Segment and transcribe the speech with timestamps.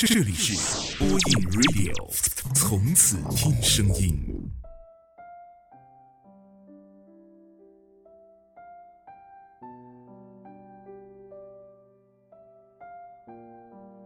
[0.00, 1.18] 这里是播音
[1.50, 1.92] Radio，
[2.54, 4.14] 从此听声音。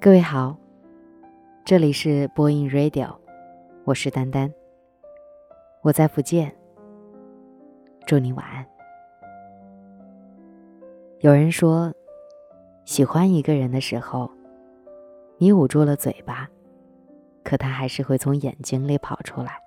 [0.00, 0.56] 各位好，
[1.64, 3.12] 这里是播音 Radio，
[3.84, 4.54] 我是丹丹，
[5.82, 6.54] 我在福建，
[8.06, 8.64] 祝你晚安。
[11.18, 11.92] 有人说，
[12.84, 14.30] 喜欢一个人的时候，
[15.42, 16.46] 你捂住了嘴巴，
[17.42, 19.58] 可他还是会从眼睛里跑出来。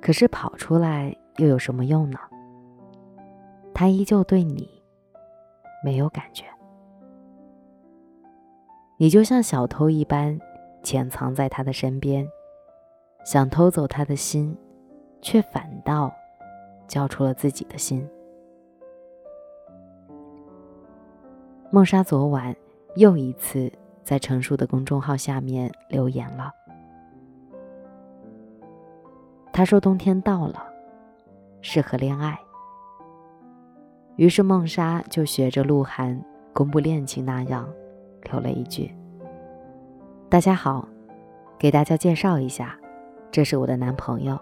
[0.00, 2.18] 可是跑出来又有什么用呢？
[3.74, 4.70] 他依旧对你
[5.82, 6.44] 没有感觉。
[8.98, 10.38] 你就像小偷一般，
[10.84, 12.24] 潜藏在他的身边，
[13.24, 14.56] 想偷走他的心，
[15.20, 16.14] 却反倒
[16.86, 18.08] 交出了自己的心。
[21.72, 22.54] 梦莎昨晚
[22.94, 23.68] 又一次
[24.04, 26.52] 在陈述的公众号下面留言了。
[29.52, 30.64] 他说：“冬天到了，
[31.62, 32.38] 适合恋爱。”
[34.16, 36.20] 于是梦莎就学着鹿晗
[36.52, 37.68] 公布恋情那样，
[38.30, 38.94] 留了一句
[40.28, 40.86] ：“大家好，
[41.58, 42.78] 给大家介绍一下，
[43.30, 44.38] 这是我的男朋友，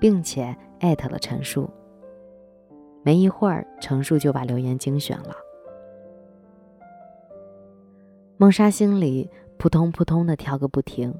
[0.00, 1.68] 并且艾特了陈述。”
[3.02, 5.34] 没一会儿，陈述就把留言精选了。
[8.36, 11.14] 梦莎心里扑通扑通的跳个不停，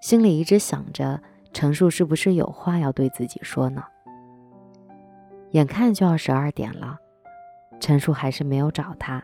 [0.00, 1.20] 心里一直想着
[1.52, 3.82] 陈树是不是有话要对自己说呢？
[5.50, 6.96] 眼看就要十二点了，
[7.80, 9.22] 陈树还是没有找他，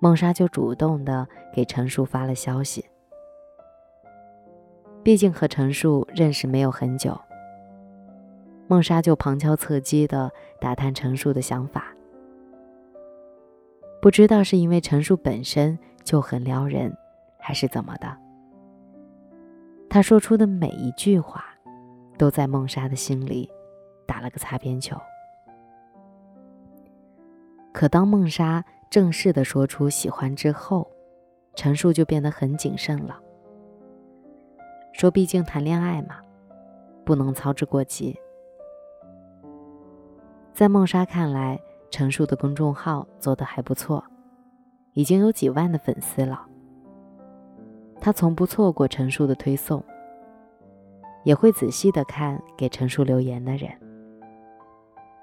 [0.00, 2.84] 梦莎就主动的给陈树发了消息。
[5.04, 7.18] 毕竟和陈树认识没有很久，
[8.66, 11.94] 梦莎就旁敲侧击的打探陈树的想法。
[14.00, 16.96] 不知道是因为陈述本身就很撩人，
[17.36, 18.16] 还是怎么的。
[19.90, 21.44] 他说出的每一句话，
[22.16, 23.50] 都在梦莎的心里
[24.06, 24.96] 打了个擦边球。
[27.72, 30.88] 可当梦莎正式的说出喜欢之后，
[31.56, 33.18] 陈述就变得很谨慎了，
[34.92, 36.20] 说：“毕竟谈恋爱嘛，
[37.04, 38.16] 不能操之过急。”
[40.54, 41.60] 在梦莎看来。
[41.90, 44.04] 陈述的公众号做的还不错，
[44.92, 46.46] 已经有几万的粉丝了。
[48.00, 49.82] 他从不错过陈述的推送，
[51.24, 53.70] 也会仔细的看给陈述留言的人。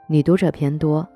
[0.08, 1.08] 女读者偏多，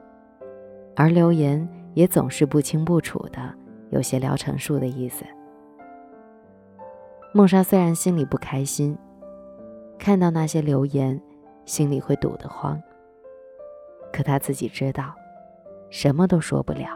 [0.95, 3.53] 而留言也总是不清不楚的，
[3.89, 5.25] 有些聊陈述的意思。
[7.33, 8.97] 梦莎虽然心里不开心，
[9.97, 11.21] 看到那些留言，
[11.65, 12.81] 心里会堵得慌。
[14.13, 15.13] 可她自己知道。
[15.89, 16.87] 什么都说不了，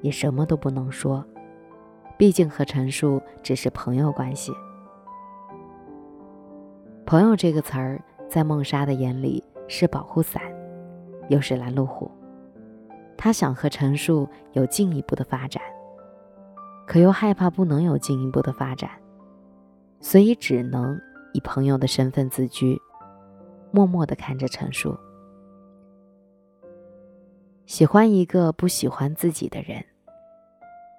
[0.00, 1.24] 也什么都不能说，
[2.16, 4.52] 毕竟和陈述只是朋友关系。
[7.04, 10.40] 朋友这个词儿，在梦莎的眼里是保护伞，
[11.28, 12.10] 又是拦路虎。
[13.16, 15.60] 她想和陈述有进一步的发展，
[16.86, 18.88] 可又害怕不能有进一步的发展，
[20.00, 20.98] 所以只能
[21.32, 22.80] 以朋友的身份自居，
[23.72, 24.96] 默默地看着陈述。
[27.66, 29.82] 喜欢一个不喜欢自己的人，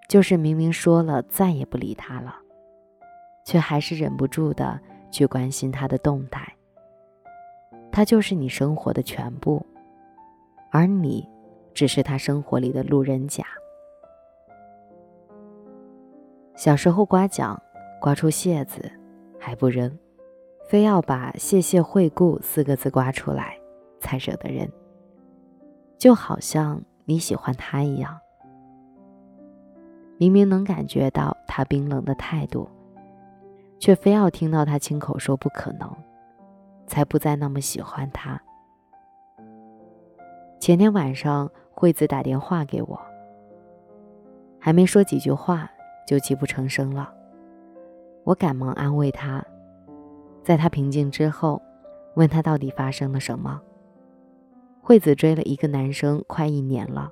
[0.10, 2.36] 就是明明说了再也不理他了，
[3.46, 4.80] 却还是忍不住的
[5.12, 6.52] 去关心他的动态。
[7.92, 9.64] 他就是你生活的全部，
[10.72, 11.28] 而你
[11.74, 13.46] 只是他生活里的路人甲。
[16.56, 17.62] 小时候刮奖，
[18.02, 18.92] 刮出谢字
[19.40, 19.98] 还不扔，
[20.68, 23.58] 非要把“谢谢惠顾”四个字刮出来，
[24.00, 24.68] 才惹得人。
[25.98, 28.20] 就好像你喜欢他一样，
[30.18, 32.70] 明明能感觉到他冰冷的态度，
[33.80, 35.90] 却非要听到他亲口说不可能，
[36.86, 38.40] 才不再那么喜欢他。
[40.60, 43.00] 前天晚上，惠子打电话给我，
[44.60, 45.70] 还没说几句话
[46.08, 47.14] 就泣不成声了。
[48.24, 49.44] 我赶忙安慰他，
[50.44, 51.62] 在他平静之后，
[52.16, 53.62] 问他到底发生了什么。
[54.88, 57.12] 惠子追了一个男生快一年了，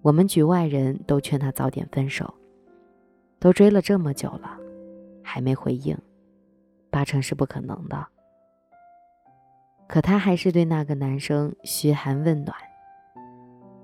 [0.00, 2.32] 我们局外人都劝她早点分手。
[3.38, 4.58] 都追了这么久了，
[5.22, 5.94] 还没回应，
[6.88, 8.06] 八成是不可能的。
[9.86, 12.56] 可他还是对那个男生嘘寒问暖。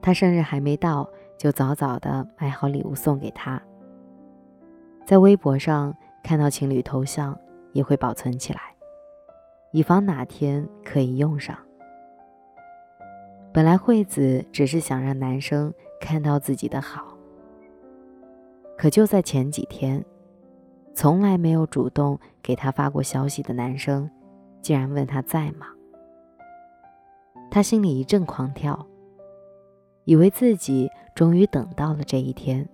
[0.01, 1.07] 他生日还没到，
[1.39, 3.61] 就早早的买好礼物送给他。
[5.05, 7.39] 在微博上看到情侣头像，
[7.75, 8.75] 也会保存起来，
[9.73, 11.55] 以防哪天可以用上。
[13.55, 17.17] 本来惠子只是想让男生看到自己的好，
[18.77, 20.05] 可就在前几天，
[20.93, 24.11] 从来没有主动给他发过消息的男生，
[24.61, 25.69] 竟然问他在吗？
[27.49, 28.85] 他心里一阵狂跳，
[30.03, 32.69] 以为自己终于等到了这一天。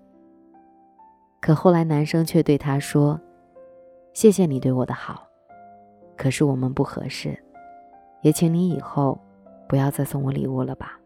[1.43, 3.21] 可后来男生却对他说
[4.15, 5.29] ：“谢谢你对我的好，
[6.17, 7.39] 可是我们不合适，
[8.23, 9.21] 也请你以后
[9.71, 10.99] 不要再送我礼物了吧。”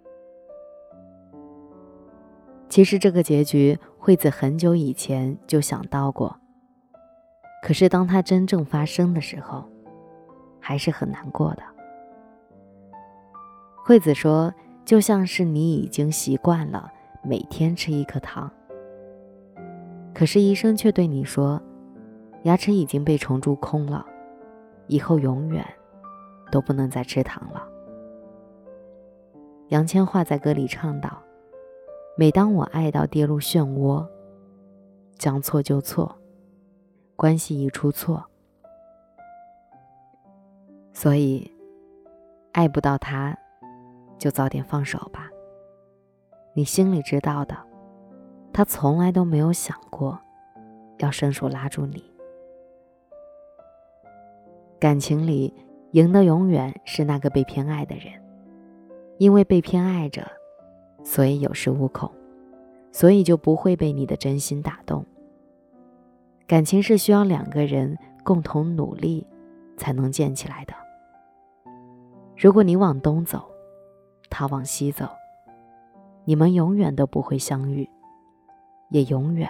[2.70, 6.34] 其实这个结局，惠子很久以前就想到过。
[7.62, 9.68] 可是当它真正发生的时候，
[10.58, 11.62] 还是很难过的。
[13.84, 14.52] 惠子说
[14.82, 16.90] ：“就像是你已经习惯了
[17.22, 18.50] 每天吃一颗糖，
[20.14, 21.60] 可是医生却对你说，
[22.44, 24.06] 牙齿已经被虫蛀空了，
[24.86, 25.62] 以后永远
[26.50, 27.68] 都不能再吃糖了。”
[29.68, 31.22] 杨千嬅在歌里唱道。
[32.16, 34.06] 每当我爱到跌入漩涡，
[35.18, 36.16] 将错就错，
[37.16, 38.24] 关系一出错，
[40.92, 41.50] 所以
[42.52, 43.36] 爱不到他，
[44.16, 45.28] 就早点放手吧。
[46.52, 47.56] 你心里知道的，
[48.52, 50.16] 他从来都没有想过
[50.98, 52.04] 要伸手拉住你。
[54.78, 55.52] 感情里
[55.90, 58.12] 赢的永远是那个被偏爱的人，
[59.18, 60.26] 因为被偏爱着。
[61.02, 62.10] 所以有恃无恐，
[62.90, 65.04] 所以就不会被你的真心打动。
[66.46, 69.26] 感情是需要两个人共同努力
[69.76, 70.72] 才能建起来的。
[72.36, 73.44] 如果你往东走，
[74.30, 75.06] 他往西走，
[76.24, 77.86] 你们永远都不会相遇，
[78.88, 79.46] 也永远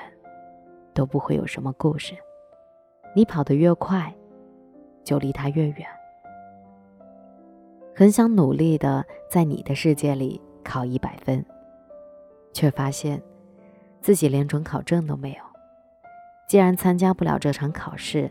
[0.93, 2.14] 都不会有什么故事。
[3.14, 4.12] 你跑得越快，
[5.05, 5.87] 就离他越远。
[7.94, 10.41] 很想努力的在你的世界里。
[10.67, 11.44] 考一百分，
[12.55, 13.23] 却发现
[14.00, 15.37] 自己连准考证都没有。
[16.49, 18.31] 既然参加不了这场考试，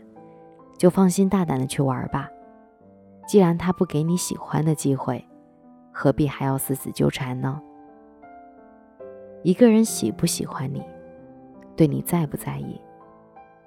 [0.76, 2.28] 就放心大胆的去玩吧。
[3.28, 5.24] 既然他不给你喜欢的机会，
[5.92, 7.62] 何必还要死死纠缠呢？
[9.44, 10.82] 一个人喜不喜欢你，
[11.76, 12.80] 对你在不在意，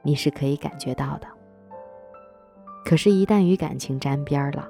[0.04, 1.28] 你是可以感觉到的。
[2.84, 4.68] 可是，一旦与感情沾边了，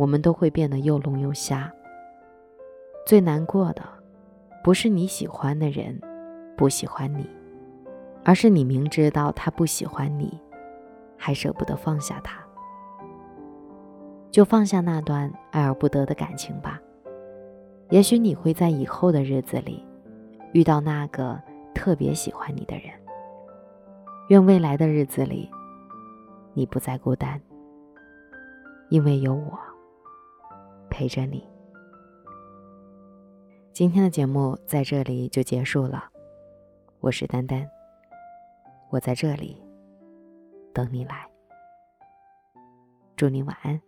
[0.00, 1.70] 我们都会变得又聋又瞎。
[3.04, 3.82] 最难过的，
[4.64, 6.00] 不是你喜欢的人
[6.56, 7.28] 不喜欢你，
[8.24, 10.40] 而是你明知道他不喜欢你，
[11.18, 12.40] 还舍不得放下他。
[14.30, 16.80] 就放下那段爱而不得的感情吧。
[17.90, 19.84] 也许你会在以后的日子里，
[20.54, 21.38] 遇到那个
[21.74, 22.84] 特别喜欢你的人。
[24.28, 25.50] 愿未来的日子里，
[26.54, 27.38] 你不再孤单，
[28.88, 29.58] 因为有我
[31.00, 31.42] 陪着你。
[33.72, 36.10] 今天的节目在这里就结束了，
[36.98, 37.66] 我是丹丹，
[38.90, 39.56] 我在这里
[40.74, 41.26] 等你来，
[43.16, 43.80] 祝你晚安，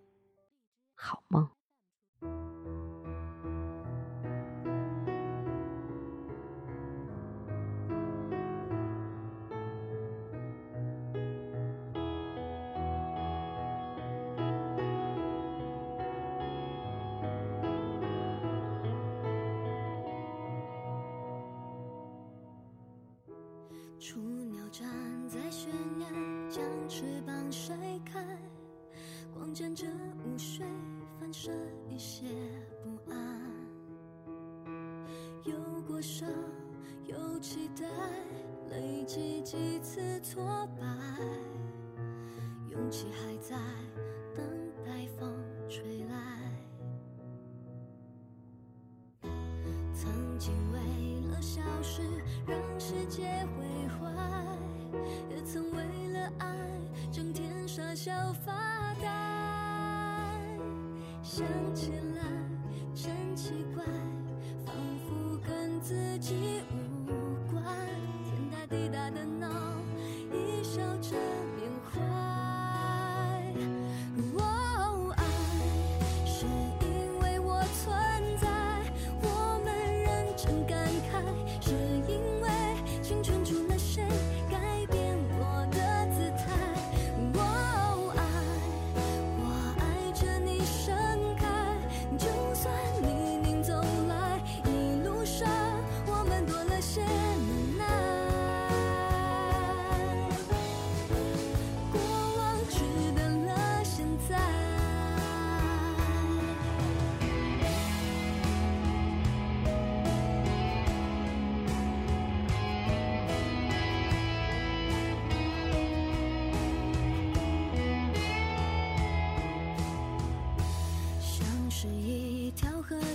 [0.94, 1.46] 好梦。
[29.62, 29.86] 沾着
[30.26, 30.66] 雾水，
[31.20, 31.52] 反射
[31.88, 32.26] 一些
[32.82, 33.40] 不安。
[35.44, 35.54] 有
[35.86, 36.28] 过伤，
[37.04, 37.86] 有期待，
[38.70, 40.42] 累积几次挫
[40.76, 40.84] 败，
[42.70, 43.56] 勇气还在
[44.34, 44.44] 等
[61.34, 61.90] 想起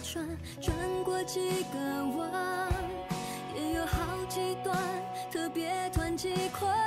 [0.08, 0.24] 转
[1.04, 2.72] 过几个弯
[3.54, 4.74] 也有好几段
[5.30, 6.87] 特别湍急困。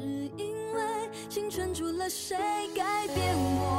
[0.00, 0.80] 是因为
[1.28, 2.36] 青春住了谁
[2.74, 3.77] 改变我？